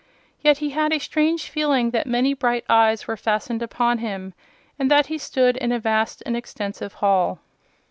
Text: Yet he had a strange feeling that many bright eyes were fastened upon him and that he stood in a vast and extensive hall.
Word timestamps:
Yet 0.41 0.57
he 0.57 0.71
had 0.71 0.91
a 0.91 0.99
strange 0.99 1.47
feeling 1.51 1.91
that 1.91 2.07
many 2.07 2.33
bright 2.33 2.65
eyes 2.67 3.05
were 3.07 3.15
fastened 3.15 3.61
upon 3.61 3.99
him 3.99 4.33
and 4.79 4.89
that 4.89 5.05
he 5.13 5.19
stood 5.19 5.57
in 5.57 5.71
a 5.71 5.77
vast 5.77 6.23
and 6.25 6.35
extensive 6.35 6.95
hall. 7.05 7.37